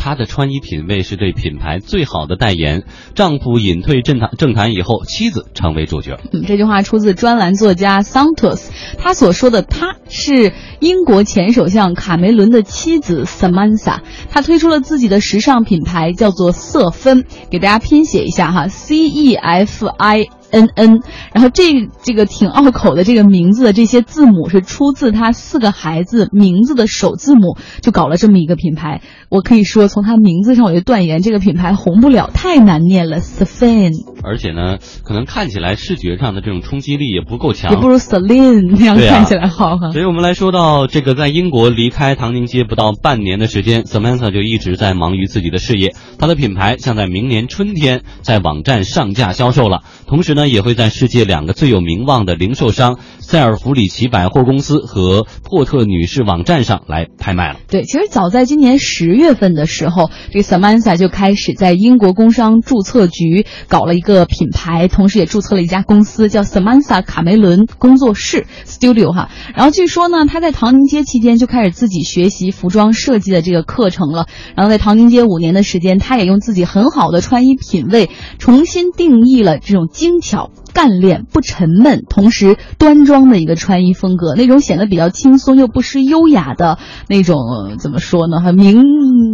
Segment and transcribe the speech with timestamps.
[0.00, 2.84] 她的穿衣品味是对品牌最好的代言。
[3.14, 6.18] 丈夫隐退政坛政坛以后，妻子成为主角。
[6.32, 14.00] 嗯，这句话出自专栏作家 Santos，他所说的她是英国前首相卡梅伦的妻子 Samantha，
[14.30, 17.26] 她推出了自己的时尚品牌，叫做瑟芬。
[17.50, 20.39] 给大家拼写一下哈，C E F I。
[20.50, 21.00] N N，
[21.32, 29.02] 然后这这个挺拗口的这个名字的这些字母是出自他四个孩子名字的首字母，就搞了这么一个品牌。
[29.28, 39.92] 我可以说从他名字上我就断言这个品牌红不了，太难念了 s f a n 而且呢，可能看起来视觉上的这种冲击力也不够强，也不如 Celine 那样看起来好哈。
[39.92, 45.94] 所以我们来说到这个，在英国离开唐宁街不到半年的时间，Samantha 就一直在忙于自己的事业。
[46.18, 50.40] 她的品牌将在明年春天在网站上架销售了，同时呢。
[50.50, 57.60] 也会在世界两个最有名望的零售商塞尔弗里奇百货公司和珀特女士网站上来拍卖了。
[57.68, 69.30] 对，其实早在今年十月份的时候，这个 Samantha 就开始在英国工商注册局搞了一个个品牌，同时也注册了一家公司，叫 Samantha 卡梅伦工作室 Studio 哈。
[69.54, 74.26] 然后据说呢，他在唐宁街期间就开始自己学习服装设计的这个课程了。
[74.56, 80.50] 然后在唐宁街五年的时间，他也用自己很好的穿衣品味重新定义了这种精巧。
[80.72, 88.40] 干练不沉闷，同时端庄的一个穿衣风格，那种显得比较轻松又不失优雅的那种，怎么说呢？
[88.40, 88.82] 哈，名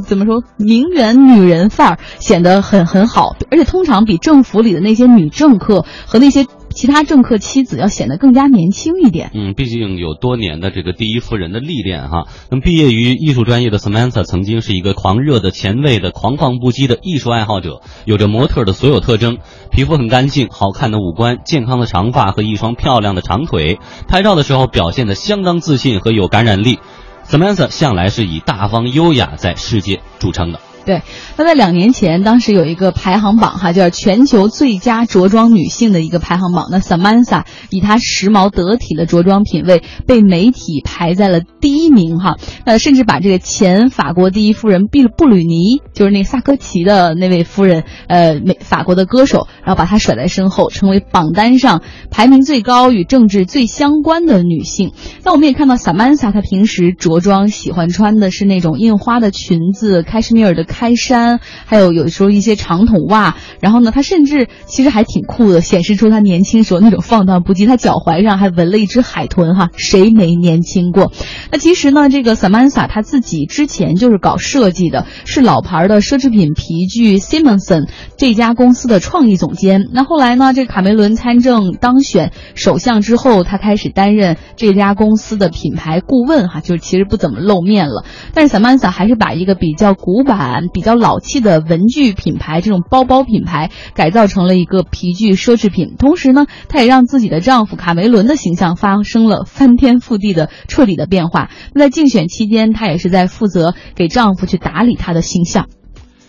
[0.04, 0.42] 怎么说？
[0.56, 6.46] 名媛女人范儿显得很很好，而且通常比政府里的那些女政客和那些。
[6.76, 9.30] 其他政客妻子要显得更加年轻一点。
[9.32, 12.26] 嗯，毕竟有多年的这个第一夫人的历练哈。
[12.50, 19.38] 那么，毕业于艺术专业的 Samantha 曾经是一个狂热的、前卫的、狂放不羁的艺术爱好者，有着模特的所有特征：
[19.70, 23.78] 皮肤很干净、好看的五官、健康的长发和一双漂亮的长腿。
[24.06, 26.78] 拍照的时候表现的相当自信和有感染力。
[27.26, 30.60] Samantha 向来是以大方优雅在世界著称的。
[30.86, 31.02] 对，
[31.36, 36.68] 那在两年前，当时有一个排行榜哈，叫全球最佳着装女性的一个排行榜。
[36.70, 42.36] 那 Samantha 以她时髦得体的着装品味，被媒体排在了第一名哈。
[42.64, 51.82] 那，甚至把这个前法国第一夫人毕布吕尼，就是那萨科齐的那位夫人，呃，美法国的歌手，然后把她甩在身后，成为榜单上
[52.12, 54.92] 排名最高、与政治最相关的女性。
[55.24, 60.64] 那我们也看到 Samantha 她平时着装喜欢穿的是那种印花的裙子，开什米尔的。
[60.76, 67.66] 开衫，还有有的时候一些长筒袜，然后呢，他甚至其实还挺酷的，显示出他年轻时候那种放荡不羁。
[67.66, 71.12] 他脚踝上还纹了一只海豚，哈，谁没年轻过？
[71.50, 77.88] 那其实呢，这个 Samantha 他自己之前就是搞设计的，是老牌的奢侈品皮具 Simonson
[78.18, 79.86] 这家公司的创意总监。
[79.94, 88.04] 那后来呢，这卡梅伦参政当选首相之后，他开始担任这家公司的品牌顾问，哈，就是其实不怎么露面了。
[88.34, 90.65] 但是 Samantha 还是把一个比较古板。
[90.72, 101.50] 比较老气的文具品牌，这种包包品牌改造成了一个皮具奢侈品，同时呢，她也让自己的丈夫卡梅伦的形象发生了翻天覆地的彻底的变化。
[101.74, 105.68] 那在竞选期间，她也是在负责给丈夫去打理他的形象。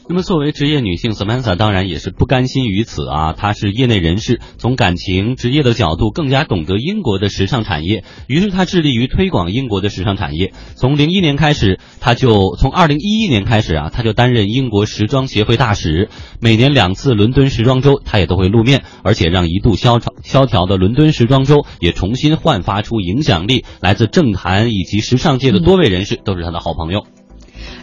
[0.09, 3.34] 那么，作为职业女性，Samantha 当然也是不甘心于此啊。
[3.34, 10.53] 她是业内人士，从感情、职业的角度更加懂得英国的时尚产业，于是她致力于推广英国的时尚产业。
[10.75, 16.07] 从零一年开始，她就从二零一一年开始啊，她就担任英国时装协会大使。
[16.39, 23.66] 每年两次伦敦时装周，她也都会露面，而且让一度萧条萧条的伦敦时装周也重新焕发出影响力。
[23.81, 27.03] 来自政坛以及时尚界的多位人士都是她的好朋友。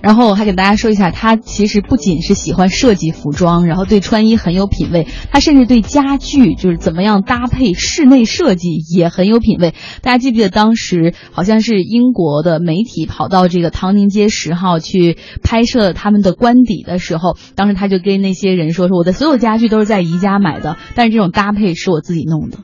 [0.04, 9.72] 然后我还给大家说一下，他其实不仅是喜欢设计服装，然后对穿衣很有品味，他甚至对家具就是怎么样搭配室内设计也很有品味。
[10.02, 22.58] 大家记不记得当时好像是英国的媒体跑到这个唐宁街十号去拍摄他们的官邸的时候，当时他就跟那些人说：“说我的所有家具都是在宜家买的，但是这种搭配是我自己弄的。”